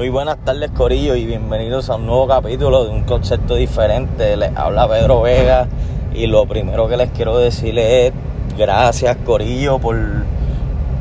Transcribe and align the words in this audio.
Muy 0.00 0.08
buenas 0.08 0.42
tardes, 0.46 0.70
Corillo, 0.70 1.14
y 1.14 1.26
bienvenidos 1.26 1.90
a 1.90 1.96
un 1.96 2.06
nuevo 2.06 2.26
capítulo 2.26 2.84
de 2.84 2.90
un 2.90 3.02
concepto 3.02 3.54
diferente. 3.54 4.34
Les 4.34 4.56
habla 4.56 4.88
Pedro 4.88 5.20
Vega 5.20 5.68
y 6.14 6.26
lo 6.26 6.46
primero 6.46 6.88
que 6.88 6.96
les 6.96 7.10
quiero 7.10 7.36
decir 7.36 7.78
es 7.78 8.10
gracias, 8.56 9.18
Corillo, 9.26 9.78
por, 9.78 9.98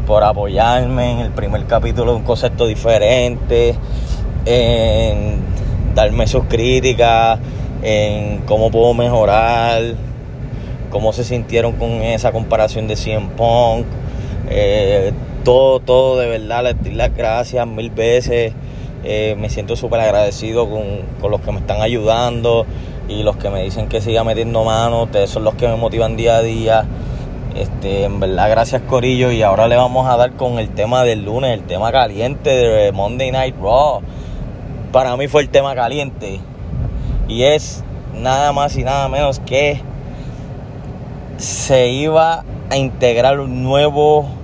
por 0.05 0.25
apoyarme 0.25 1.13
en 1.13 1.20
el 1.20 1.31
primer 1.31 1.65
capítulo 1.65 2.12
de 2.12 2.17
un 2.17 2.23
concepto 2.25 2.67
diferente, 2.67 3.73
en 4.46 5.43
darme 5.95 6.27
sus 6.27 6.43
críticas, 6.50 7.39
en 7.81 8.39
cómo 8.39 8.70
puedo 8.70 8.93
mejorar, 8.93 9.81
cómo 10.91 11.13
se 11.13 11.23
sintieron 11.23 11.71
con 11.77 11.89
esa 11.89 12.34
comparación 12.34 12.89
de 12.89 12.97
100 12.97 13.29
Punk. 13.29 13.86
Eh, 14.50 15.13
todo, 15.45 15.79
todo 15.79 16.20
de 16.20 16.27
verdad, 16.27 16.66
les 16.66 16.84
doy 16.84 16.95
las 16.95 17.16
gracias 17.16 17.66
mil 17.66 17.91
veces. 17.91 18.52
Eh, 19.04 19.36
me 19.38 19.50
siento 19.50 19.75
súper 19.75 20.02
agradecido 20.02 20.70
con, 20.70 21.31
los 21.31 21.41
que 21.41 21.52
me 21.52 21.59
están 21.59 21.81
ayudando 21.81 22.66
y 23.08 23.23
los 23.23 23.38
que 23.38 23.49
me 23.49 23.63
dicen 23.63 23.88
que 23.88 24.02
siga 24.02 24.23
metiendo 24.23 24.63
mano. 24.63 25.03
Ustedes 25.03 25.30
son 25.30 25.44
los 25.44 25.55
que 25.55 25.67
me 25.67 25.75
motivan 25.75 26.17
día 26.17 26.38
a 26.38 26.41
día. 26.41 26.85
Este, 27.55 28.03
en 28.03 28.20
verdad, 28.20 28.49
gracias 28.49 28.81
Corillo. 28.84 29.31
Y 29.31 29.41
ahora 29.41 29.67
le 29.67 29.75
vamos 29.75 30.08
a 30.08 30.17
dar 30.17 30.34
con 30.34 30.59
el 30.59 30.70
tema 30.70 31.03
del 31.03 31.25
lunes, 31.25 31.52
el 31.52 31.63
tema 31.63 31.91
caliente 31.91 32.49
de 32.49 32.91
Monday 32.91 33.31
Night 33.31 33.55
Raw. 33.62 34.02
Para 34.91 35.16
mí 35.17 35.27
fue 35.27 35.41
el 35.41 35.50
tema 35.50 35.75
caliente. 35.75 36.39
Y 37.27 37.44
es 37.44 37.84
nada 38.13 38.52
más 38.52 38.75
y 38.75 38.84
nada 38.84 39.08
menos 39.08 39.39
que 39.39 39.81
se 41.38 41.89
iba 41.89 42.44
a 42.70 42.77
integrar 42.77 43.39
un 43.39 43.63
nuevo 43.63 44.38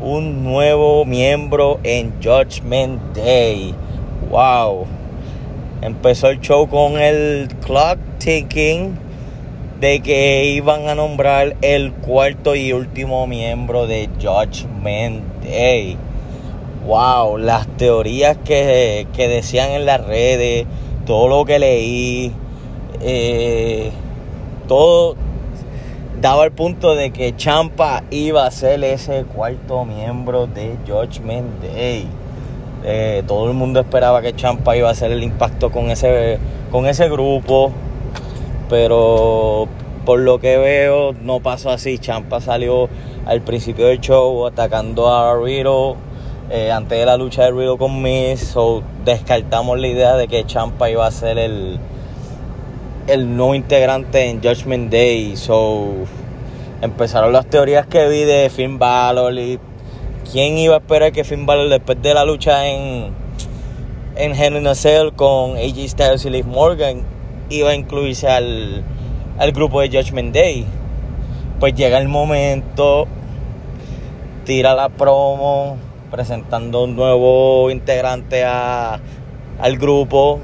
un 0.00 0.44
nuevo 0.44 1.04
miembro 1.04 1.78
en 1.82 2.14
Judgment 2.22 3.14
Day. 3.14 3.74
Wow. 4.30 4.86
Empezó 5.82 6.28
el 6.28 6.40
show 6.40 6.68
con 6.68 6.98
el 6.98 7.48
clock 7.64 7.98
ticking 8.18 8.98
de 9.80 10.00
que 10.00 10.44
iban 10.44 10.88
a 10.88 10.94
nombrar 10.94 11.56
el 11.62 11.92
cuarto 11.92 12.54
y 12.54 12.72
último 12.72 13.26
miembro 13.26 13.86
de 13.86 14.08
Judgment 14.20 15.22
Day. 15.42 15.96
Wow, 16.86 17.38
las 17.38 17.66
teorías 17.76 18.36
que, 18.38 19.06
decían 19.16 19.70
en 19.70 19.86
las 19.86 20.04
redes, 20.04 20.66
todo 21.06 21.28
lo 21.28 21.44
que 21.44 21.58
leí, 21.58 22.32
eh, 23.00 23.90
todo, 24.66 25.16
daba 26.20 26.44
el 26.44 26.52
punto 26.52 26.94
de 26.94 27.12
que 27.12 27.34
Champa 27.34 28.02
iba 28.10 28.46
a 28.46 28.50
ser 28.50 28.84
ese 28.84 29.24
cuarto 29.24 29.84
miembro 29.86 30.46
de 30.46 30.76
Judgment 30.86 31.62
Day. 31.62 32.06
Eh, 32.84 33.22
todo 33.26 33.48
el 33.48 33.54
mundo 33.54 33.80
esperaba 33.80 34.20
que 34.20 34.34
Champa 34.34 34.76
iba 34.76 34.88
a 34.88 34.92
hacer 34.92 35.12
el 35.12 35.22
impacto 35.22 35.70
con 35.70 35.90
ese, 35.90 36.38
con 36.70 36.86
ese 36.86 37.08
grupo, 37.08 37.72
pero 38.68 39.66
por 40.04 40.20
lo 40.20 40.40
que 40.40 40.58
veo 40.58 41.14
no 41.14 41.40
pasó 41.40 41.70
así. 41.70 41.98
Champa 41.98 42.40
salió 42.40 42.90
al 43.24 43.40
principio 43.40 43.86
del 43.86 44.00
show 44.00 44.46
atacando 44.46 45.08
a 45.08 45.34
Riddle 45.36 45.94
eh, 46.50 46.70
antes 46.70 46.98
de 46.98 47.06
la 47.06 47.16
lucha 47.16 47.44
de 47.44 47.52
Riddle 47.52 47.78
con 47.78 48.02
Miz, 48.02 48.40
so 48.40 48.82
descartamos 49.04 49.78
la 49.78 49.86
idea 49.86 50.16
de 50.16 50.28
que 50.28 50.44
Champa 50.44 50.90
iba 50.90 51.06
a 51.06 51.10
ser 51.10 51.38
el 51.38 51.78
el 53.10 53.36
nuevo 53.36 53.54
integrante 53.54 54.30
en 54.30 54.42
Judgment 54.42 54.90
Day. 54.90 55.36
So, 55.36 55.88
empezaron 56.80 57.32
las 57.32 57.46
teorías 57.46 57.86
que 57.86 58.08
vi 58.08 58.24
de 58.24 58.50
Finn 58.50 58.78
Balor 58.78 59.34
y 59.38 59.58
quién 60.30 60.56
iba 60.58 60.76
a 60.76 60.78
esperar 60.78 61.12
que 61.12 61.24
Finn 61.24 61.46
Balor 61.46 61.68
después 61.68 62.00
de 62.00 62.14
la 62.14 62.24
lucha 62.24 62.66
en 62.66 63.12
en 64.16 64.34
Hell 64.34 64.56
in 64.56 64.66
a 64.66 64.74
Cell 64.74 65.12
con 65.16 65.56
AJ 65.56 65.88
Styles 65.88 66.24
y 66.24 66.30
Liv 66.30 66.46
Morgan 66.46 67.02
iba 67.48 67.70
a 67.70 67.74
incluirse 67.74 68.28
al, 68.28 68.84
al 69.38 69.52
grupo 69.52 69.80
de 69.80 69.88
Judgment 69.88 70.34
Day. 70.34 70.66
Pues 71.58 71.74
llega 71.74 71.98
el 71.98 72.08
momento, 72.08 73.06
tira 74.44 74.74
la 74.74 74.88
promo 74.88 75.76
presentando 76.10 76.84
un 76.84 76.96
nuevo 76.96 77.70
integrante 77.70 78.44
a, 78.44 79.00
al 79.58 79.78
grupo 79.78 80.40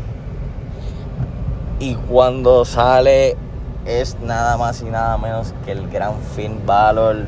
y 1.78 1.94
cuando 1.94 2.64
sale 2.64 3.36
es 3.84 4.18
nada 4.20 4.56
más 4.56 4.82
y 4.82 4.86
nada 4.86 5.16
menos 5.18 5.54
que 5.64 5.72
el 5.72 5.88
gran 5.88 6.14
Finn 6.34 6.62
Balor. 6.66 7.26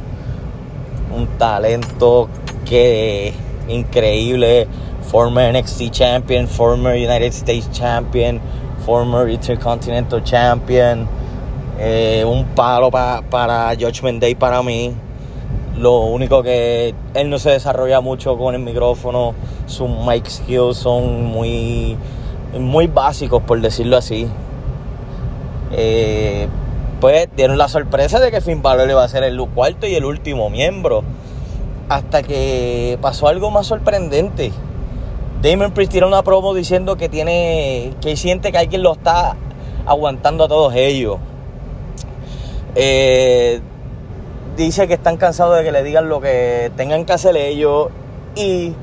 Un 1.15 1.27
talento 1.39 2.29
que 2.65 3.33
increíble. 3.69 4.67
Former 5.11 5.55
NXT 5.55 5.91
Champion, 5.91 6.47
former 6.47 6.95
United 6.95 7.33
States 7.33 7.71
Champion, 7.71 8.41
former 8.85 9.29
Intercontinental 9.29 10.23
Champion. 10.23 11.09
Eh, 11.79 12.25
un 12.27 12.45
palo 12.47 12.91
para 12.91 13.75
Judgment 13.79 14.21
Day 14.21 14.35
para 14.35 14.63
mí. 14.63 14.95
Lo 15.79 16.01
único 16.01 16.43
que 16.43 16.93
él 17.15 17.31
no 17.31 17.39
se 17.39 17.51
desarrolla 17.51 18.01
mucho 18.01 18.37
con 18.37 18.55
el 18.55 18.61
micrófono. 18.61 19.35
Sus 19.67 19.89
mic 19.89 20.27
skills 20.27 20.79
son 20.79 21.25
muy 21.25 21.97
muy 22.57 22.87
básicos, 22.87 23.43
por 23.43 23.61
decirlo 23.61 23.97
así. 23.97 24.29
Eh, 25.73 26.49
pues 27.01 27.29
dieron 27.37 27.59
la 27.59 27.69
sorpresa 27.69 28.19
de 28.21 28.31
que 28.31 28.41
Finn 28.41 28.63
Balor 28.63 28.89
iba 28.89 29.05
a 29.05 29.09
ser 29.09 29.23
el 29.23 29.39
cuarto 29.49 29.87
y 29.87 29.95
el 29.95 30.05
último 30.05 30.51
miembro. 30.51 31.03
Hasta 31.89 32.23
que 32.23 32.99
pasó 33.01 33.29
algo 33.29 33.51
más 33.51 33.67
sorprendente. 33.67 34.53
Damon 35.43 35.73
Priest 35.73 35.93
tiró 35.93 36.09
una 36.09 36.23
promo 36.23 36.55
diciendo 36.55 36.97
que 36.97 37.09
tiene. 37.09 37.95
que 38.01 38.17
siente 38.17 38.51
que 38.51 38.59
alguien 38.59 38.83
lo 38.83 38.93
está 38.93 39.37
aguantando 39.87 40.45
a 40.45 40.49
todos 40.49 40.75
ellos. 40.75 41.19
Eh, 42.75 43.61
dice 44.57 44.89
que 44.89 44.95
están 44.95 45.17
cansados 45.17 45.57
de 45.57 45.65
que 45.65 45.73
le 45.73 45.83
digan 45.83 46.09
lo 46.09 46.21
que 46.21 46.73
tengan 46.77 47.05
que 47.05 47.13
hacer 47.13 47.37
ellos. 47.37 47.89
Y 48.35 48.75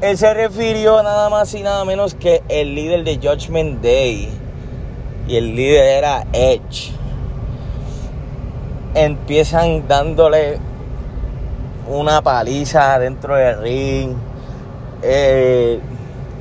él 0.00 0.16
se 0.16 0.32
refirió 0.32 1.02
nada 1.02 1.28
más 1.28 1.52
y 1.54 1.62
nada 1.62 1.84
menos 1.84 2.14
que 2.14 2.42
el 2.48 2.74
líder 2.74 3.04
de 3.04 3.16
Judgment 3.16 3.82
Day. 3.82 4.28
Y 5.26 5.36
el 5.36 5.56
líder 5.56 5.84
era 5.98 6.24
Edge. 6.32 6.92
Empiezan 8.94 9.86
dándole 9.88 10.58
una 11.88 12.22
paliza 12.22 12.98
dentro 12.98 13.34
del 13.34 13.60
ring. 13.60 14.16
Eh, 15.02 15.80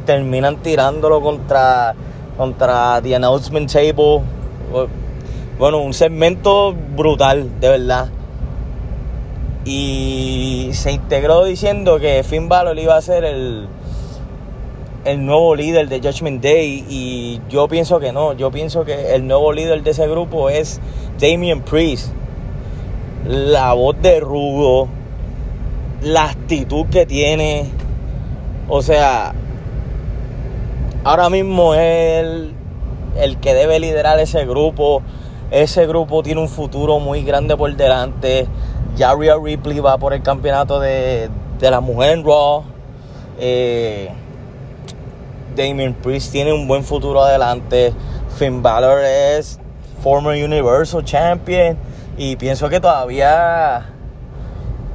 terminan 0.06 0.58
tirándolo 0.58 1.22
contra, 1.22 1.96
contra 2.38 3.02
The 3.02 3.16
Announcement 3.16 3.72
Table. 3.72 4.22
Bueno, 5.58 5.80
un 5.80 5.94
segmento 5.94 6.74
brutal, 6.74 7.60
de 7.60 7.70
verdad 7.70 8.10
y 9.68 10.70
se 10.72 10.94
integró 10.94 11.44
diciendo 11.44 12.00
que 12.00 12.24
Finn 12.24 12.48
Balor 12.48 12.80
iba 12.80 12.96
a 12.96 13.02
ser 13.02 13.26
el, 13.26 13.68
el 15.04 15.26
nuevo 15.26 15.58
líder 15.58 15.90
de 15.90 16.00
Judgment 16.00 16.42
Day 16.42 16.86
y 16.88 17.42
yo 17.50 17.68
pienso 17.68 18.00
que 18.00 18.14
no, 18.14 18.32
yo 18.32 18.50
pienso 18.50 18.86
que 18.86 19.14
el 19.14 19.28
nuevo 19.28 19.52
líder 19.52 19.84
de 19.84 19.92
ese 19.92 20.08
grupo 20.08 20.50
es 20.50 20.80
Damien 21.20 21.62
Priest. 21.64 22.14
La 23.26 23.74
voz 23.74 24.02
de 24.02 24.22
Rudo, 24.22 24.88
la 26.02 26.30
actitud 26.30 26.86
que 26.86 27.06
tiene, 27.06 27.66
o 28.70 28.82
sea, 28.82 29.34
ahora 31.04 31.30
mismo 31.30 31.74
es 31.74 32.54
el 33.18 33.38
que 33.42 33.54
debe 33.54 33.82
liderar 33.82 34.18
ese 34.22 34.46
grupo. 34.46 35.02
Ese 35.52 35.88
grupo 35.88 36.24
tiene 36.24 36.42
un 36.42 36.50
futuro 36.50 37.00
muy 37.00 37.24
grande 37.24 37.56
por 37.56 37.76
delante. 37.76 38.48
Ya 38.98 39.14
Ripley 39.14 39.80
va 39.80 40.00
por 40.00 40.14
el 40.14 40.24
campeonato 40.24 40.80
de, 40.80 41.30
de 41.60 41.72
la 41.72 41.82
mujer 41.82 42.18
en 42.18 42.26
Raw. 42.26 42.64
Eh, 43.38 44.10
Damien 45.56 45.94
Priest 45.94 46.32
tiene 46.32 46.52
un 46.52 46.68
buen 46.68 46.84
futuro 46.84 47.22
adelante. 47.22 47.94
Finn 48.40 48.64
Balor 48.64 49.04
es 49.04 49.60
former 50.02 50.44
Universal 50.44 51.04
Champion. 51.04 51.78
Y 52.18 52.38
pienso 52.38 52.70
que 52.70 52.80
todavía, 52.80 53.86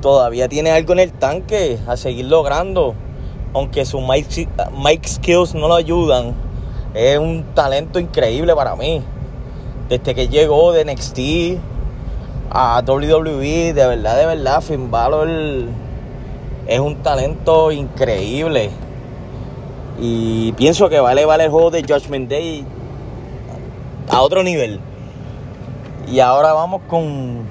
todavía 0.00 0.48
tiene 0.48 0.72
algo 0.72 0.94
en 0.94 0.98
el 0.98 1.12
tanque 1.12 1.78
a 1.87 1.96
seguir 1.96 2.25
logrando. 2.25 2.94
Aunque 3.55 3.84
sus 3.84 4.02
mic 4.02 5.06
skills 5.06 5.55
no 5.55 5.69
lo 5.69 5.76
ayudan. 5.76 6.34
Es 6.93 7.19
un 7.19 7.44
talento 7.55 8.00
increíble 8.00 8.52
para 8.56 8.75
mí. 8.75 9.00
Desde 9.88 10.12
que 10.12 10.26
llegó 10.26 10.72
de 10.72 10.84
NXT 10.87 11.19
a 12.54 12.82
WWE, 12.87 13.72
de 13.72 13.87
verdad, 13.87 14.19
de 14.19 14.26
verdad, 14.26 14.60
Finn 14.60 14.90
Balor 14.90 15.28
es 16.66 16.81
un 16.81 16.96
talento 16.96 17.72
increíble. 17.72 18.70
Y 19.99 20.52
pienso 20.52 20.90
que 20.90 21.00
vale, 21.00 21.25
vale 21.25 21.44
el 21.44 21.50
juego 21.50 21.70
de 21.70 21.82
Judgment 21.82 22.28
Day 22.28 22.66
a 24.10 24.20
otro 24.20 24.43
nivel. 24.43 24.81
Y 26.06 26.20
ahora 26.20 26.52
vamos 26.52 26.82
con, 26.88 27.44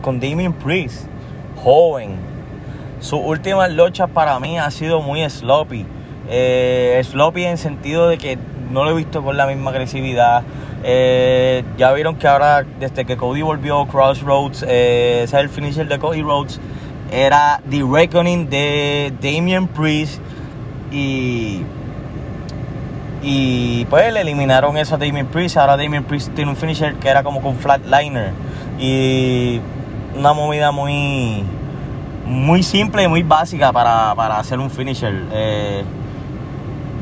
con 0.00 0.20
Damien 0.20 0.52
Priest, 0.52 1.06
joven. 1.64 2.16
Sus 3.00 3.20
últimas 3.24 3.72
luchas 3.72 4.08
para 4.10 4.38
mí 4.38 4.58
ha 4.58 4.70
sido 4.70 5.02
muy 5.02 5.28
sloppy. 5.28 5.86
Eh, 6.28 7.02
sloppy 7.04 7.46
en 7.46 7.58
sentido 7.58 8.08
de 8.08 8.16
que 8.16 8.38
no 8.70 8.84
lo 8.84 8.92
he 8.92 8.94
visto 8.94 9.24
con 9.24 9.36
la 9.36 9.46
misma 9.46 9.70
agresividad. 9.70 10.44
Eh, 10.82 11.62
ya 11.76 11.92
vieron 11.92 12.16
que 12.16 12.26
ahora, 12.26 12.64
desde 12.78 13.04
que 13.04 13.16
Cody 13.16 13.42
volvió 13.42 13.86
Crossroads, 13.86 14.64
eh, 14.66 15.22
ese 15.24 15.36
es 15.36 15.42
el 15.42 15.48
finisher 15.48 15.86
de 15.86 15.98
Cody 15.98 16.22
Rhodes, 16.22 16.60
era 17.10 17.60
The 17.68 17.82
Reckoning 17.82 18.48
de 18.48 19.12
Damien 19.20 19.66
Priest 19.66 20.20
y 20.90 21.62
y 23.22 23.84
pues 23.86 24.12
le 24.12 24.22
eliminaron 24.22 24.76
eso 24.76 24.94
a 24.94 24.98
Damien 24.98 25.26
Priest. 25.26 25.56
Ahora 25.58 25.76
Damien 25.76 26.04
Priest 26.04 26.34
tiene 26.34 26.50
un 26.50 26.56
finisher 26.56 26.94
que 26.94 27.08
era 27.08 27.22
como 27.22 27.42
con 27.42 27.56
flatliner. 27.56 28.32
Y 28.78 29.60
una 30.16 30.32
movida 30.32 30.70
muy 30.72 31.44
muy 32.24 32.62
simple 32.62 33.02
y 33.02 33.08
muy 33.08 33.22
básica 33.22 33.72
para, 33.72 34.12
hacer 34.38 34.58
un 34.58 34.70
finisher. 34.70 35.14
Eh, 35.32 35.82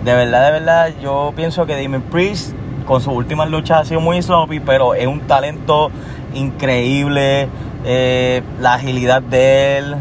de 0.04 0.14
verdad, 0.14 0.46
de 0.46 0.52
verdad, 0.52 0.90
yo 1.02 1.32
pienso 1.36 1.66
que 1.66 1.80
Damien 1.80 2.02
Priest 2.02 2.54
con 2.88 3.00
sus 3.02 3.12
últimas 3.12 3.50
luchas 3.50 3.82
ha 3.82 3.84
sido 3.84 4.00
muy 4.00 4.20
sloppy, 4.20 4.58
pero 4.60 4.94
es 4.94 5.06
un 5.06 5.20
talento 5.20 5.90
increíble. 6.34 7.48
Eh, 7.84 8.42
la 8.60 8.74
agilidad 8.74 9.22
de 9.22 9.78
él, 9.78 9.96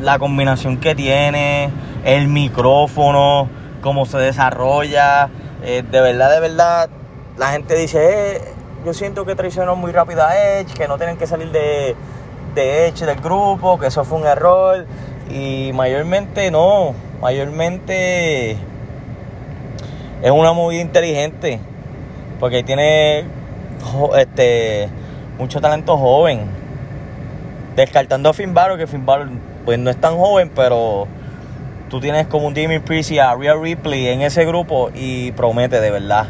la 0.00 0.18
combinación 0.18 0.78
que 0.78 0.94
tiene, 0.96 1.70
el 2.04 2.26
micrófono 2.26 3.48
cómo 3.80 4.06
se 4.06 4.18
desarrolla. 4.18 5.28
Eh, 5.62 5.82
de 5.88 6.00
verdad, 6.00 6.30
de 6.30 6.40
verdad, 6.40 6.88
la 7.36 7.48
gente 7.48 7.74
dice, 7.74 8.36
eh, 8.36 8.40
yo 8.84 8.94
siento 8.94 9.24
que 9.24 9.34
traicionó 9.34 9.76
muy 9.76 9.92
rápido 9.92 10.24
a 10.24 10.36
Edge, 10.36 10.72
que 10.74 10.88
no 10.88 10.96
tienen 10.96 11.16
que 11.16 11.26
salir 11.26 11.50
de, 11.50 11.94
de 12.54 12.86
Edge 12.86 13.04
del 13.04 13.20
grupo, 13.20 13.78
que 13.78 13.86
eso 13.86 14.04
fue 14.04 14.18
un 14.18 14.26
error. 14.26 14.86
Y 15.30 15.72
mayormente 15.74 16.50
no, 16.50 16.94
mayormente 17.20 18.56
es 20.22 20.30
una 20.30 20.52
movida 20.52 20.80
inteligente, 20.80 21.60
porque 22.38 22.62
tiene 22.62 23.24
este, 24.16 24.88
mucho 25.38 25.60
talento 25.60 25.96
joven. 25.96 26.40
Descartando 27.76 28.28
a 28.28 28.34
Finn 28.34 28.52
Balor, 28.52 28.78
que 28.78 28.86
Finn 28.86 29.06
Balor 29.06 29.28
pues 29.64 29.78
no 29.78 29.90
es 29.90 29.96
tan 29.96 30.16
joven, 30.16 30.50
pero 30.54 31.06
tú 31.88 32.00
tienes 32.00 32.26
como 32.26 32.46
un 32.46 32.54
Jimmy 32.54 32.78
Priest 32.78 33.10
y 33.12 33.18
a 33.18 33.34
Rhea 33.34 33.54
Ripley 33.54 34.08
en 34.08 34.22
ese 34.22 34.44
grupo 34.44 34.90
y 34.94 35.32
promete 35.32 35.80
de 35.80 35.90
verdad. 35.90 36.26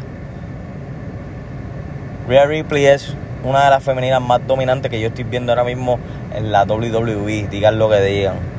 Rhea 2.27 2.45
Ripley 2.45 2.85
es 2.85 3.15
una 3.43 3.65
de 3.65 3.69
las 3.71 3.83
femeninas 3.83 4.21
más 4.21 4.45
dominantes 4.45 4.89
que 4.91 5.01
yo 5.01 5.07
estoy 5.07 5.23
viendo 5.23 5.51
ahora 5.51 5.63
mismo 5.63 5.99
en 6.33 6.51
la 6.51 6.63
WWE, 6.63 7.47
digan 7.49 7.79
lo 7.79 7.89
que 7.89 8.01
digan. 8.01 8.50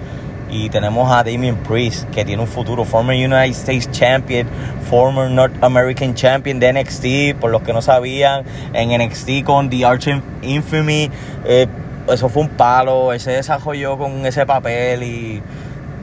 Y 0.52 0.69
tenemos 0.69 1.10
a 1.10 1.25
Damien 1.25 1.56
Priest, 1.56 2.08
que 2.10 2.25
tiene 2.25 2.43
un 2.43 2.49
futuro, 2.49 2.84
former 2.84 3.16
United 3.16 3.52
States 3.52 3.90
Champion, 3.90 4.46
former 4.88 5.28
North 5.31 5.54
American 5.64 6.14
Champion 6.14 6.60
de 6.60 6.72
NXT, 6.75 7.40
por 7.40 7.50
los 7.50 7.62
que 7.62 7.72
no 7.72 7.81
sabían, 7.81 8.44
en 8.75 8.90
NXT 8.90 9.44
con 9.44 9.70
The 9.70 9.87
Arch 9.87 10.08
Infamy, 10.43 11.10
eh, 11.46 11.66
eso 12.08 12.28
fue 12.28 12.43
un 12.43 12.50
palo, 12.50 13.12
él 13.14 13.20
se 13.20 13.31
desarrolló 13.31 13.96
con 13.96 14.26
ese 14.26 14.44
papel 14.44 15.02
y 15.02 15.43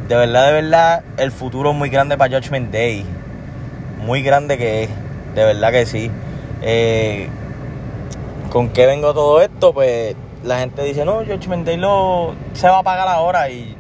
de 0.10 0.16
verdad, 0.16 0.48
de 0.48 0.54
verdad, 0.54 1.04
el 1.18 1.32
futuro 1.32 1.70
es 1.70 1.76
muy 1.76 1.90
grande 1.90 2.18
para 2.18 2.36
Judgment 2.36 2.72
Day. 2.72 3.06
Muy 4.04 4.24
grande 4.24 4.58
que 4.58 4.86
es. 4.86 4.90
De 5.36 5.46
verdad 5.46 5.72
que 5.72 5.86
sí. 5.86 6.10
Eh, 6.64 7.30
¿Con 8.52 8.70
qué 8.70 8.88
vengo 8.88 9.14
todo 9.14 9.40
esto? 9.40 9.72
Pues 9.72 10.16
la 10.44 10.58
gente 10.58 10.84
dice, 10.84 11.06
no, 11.06 11.18
Judgment 11.18 11.64
Day 11.64 11.78
lo, 11.78 12.34
se 12.54 12.68
va 12.68 12.80
a 12.80 12.84
pagar 12.84 13.08
ahora 13.08 13.52
y 13.52 13.76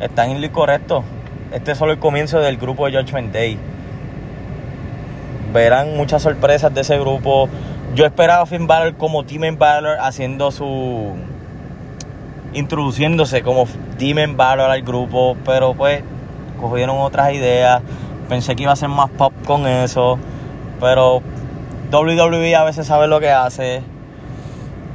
están 0.00 0.30
en 0.30 0.40
lo 0.40 0.46
incorrecto. 0.46 1.04
Este 1.52 1.72
es 1.72 1.78
solo 1.78 1.92
el 1.92 1.98
comienzo 1.98 2.40
del 2.40 2.56
grupo 2.56 2.86
de 2.86 2.98
Judgment 2.98 3.32
Day. 3.32 3.58
Verán 5.52 5.96
muchas 5.96 6.22
sorpresas 6.22 6.72
de 6.72 6.80
ese 6.80 6.98
grupo. 6.98 7.48
Yo 7.94 8.06
esperaba 8.06 8.42
a 8.42 8.46
Finn 8.46 8.66
Balor 8.66 8.94
como 8.94 9.24
Team 9.24 9.58
Balor 9.58 9.98
haciendo 10.00 10.50
su 10.52 11.14
introduciéndose 12.52 13.42
como 13.42 13.66
Demon 13.98 14.36
Valor 14.36 14.70
al 14.70 14.82
grupo, 14.82 15.36
pero 15.44 15.74
pues 15.74 16.02
cogieron 16.60 16.98
otras 16.98 17.32
ideas. 17.32 17.82
Pensé 18.28 18.54
que 18.54 18.62
iba 18.62 18.72
a 18.72 18.76
ser 18.76 18.88
más 18.88 19.10
pop 19.10 19.32
con 19.44 19.66
eso, 19.66 20.18
pero 20.78 21.20
WWE 21.92 22.54
a 22.54 22.64
veces 22.64 22.86
sabe 22.86 23.08
lo 23.08 23.18
que 23.20 23.30
hace. 23.30 23.82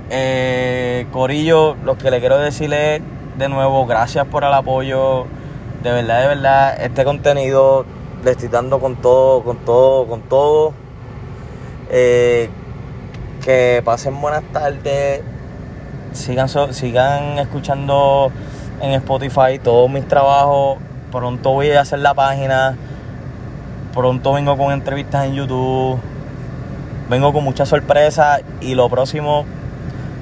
Eh, 0.10 1.08
Corillo, 1.12 1.75
lo 1.84 1.98
que 1.98 2.12
le 2.12 2.19
quiero 2.19 2.38
decirle 2.38 3.01
de 3.38 3.50
nuevo, 3.50 3.86
gracias 3.86 4.26
por 4.28 4.44
el 4.44 4.54
apoyo. 4.54 5.26
De 5.84 5.92
verdad, 5.92 6.22
de 6.22 6.28
verdad, 6.28 6.82
este 6.82 7.04
contenido 7.04 7.86
le 8.24 8.32
estoy 8.32 8.48
dando 8.48 8.80
con 8.80 8.96
todo, 8.96 9.44
con 9.44 9.58
todo, 9.58 10.08
con 10.08 10.22
todo. 10.22 10.74
Eh, 11.90 12.50
que 13.44 13.82
pasen 13.86 14.20
buenas 14.20 14.44
tardes 14.52 15.22
sigan, 16.16 16.48
sigan 16.74 17.38
escuchando 17.40 18.32
en 18.82 18.92
Spotify 18.92 19.60
todos 19.62 19.90
mis 19.90 20.08
trabajos. 20.08 20.78
Pronto 21.12 21.52
voy 21.52 21.72
a 21.72 21.82
hacer 21.82 22.00
la 22.00 22.14
página. 22.14 22.76
Pronto 23.94 24.34
vengo 24.34 24.58
con 24.58 24.72
entrevistas 24.72 25.26
en 25.26 25.36
YouTube. 25.36 26.00
Vengo 27.10 27.34
con 27.34 27.44
muchas 27.44 27.70
sorpresas. 27.70 28.42
Y 28.62 28.76
lo 28.76 28.90
próximo, 28.90 29.46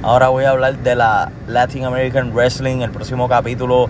ahora 0.03 0.27
voy 0.27 0.43
a 0.43 0.51
hablar 0.51 0.77
de 0.77 0.95
la 0.95 1.31
Latin 1.47 1.85
American 1.85 2.33
Wrestling. 2.33 2.81
El 2.81 2.91
próximo 2.91 3.27
capítulo 3.27 3.89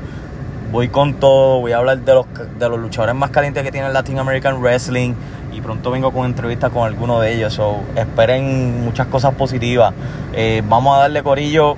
voy 0.72 0.88
con 0.88 1.16
todo. 1.16 1.60
Voy 1.60 1.74
a 1.74 1.78
hablar 1.78 2.00
de 2.00 2.14
los, 2.14 2.26
de 2.58 2.70
los 2.70 2.80
luchadores 2.80 3.16
más 3.16 3.32
calientes 3.32 3.64
que 3.64 3.72
tiene 3.72 3.88
el 3.88 3.94
Latin 3.94 4.20
American 4.20 4.62
Wrestling. 4.62 5.14
Y 5.52 5.62
pronto 5.62 5.92
vengo 5.92 6.12
con 6.12 6.26
entrevistas 6.26 6.72
con 6.72 6.88
alguno 6.88 7.20
de 7.20 7.34
ellos. 7.34 7.54
So, 7.54 7.82
esperen 7.96 8.84
muchas 8.86 9.08
cosas 9.08 9.34
positivas. 9.36 9.94
Eh, 10.34 10.64
vamos 10.68 10.98
a 10.98 11.02
darle 11.02 11.22
corillo 11.22 11.78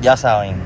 ya 0.00 0.16
saben, 0.16 0.56